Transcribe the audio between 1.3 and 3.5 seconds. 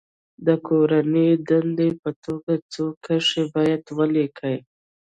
دندې په توګه څو کرښې